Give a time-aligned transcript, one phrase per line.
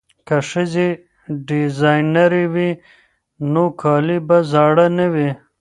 [0.27, 0.89] که ښځې
[1.47, 2.69] ډیزاینرې وي
[3.51, 5.29] نو کالي به زاړه نه وي.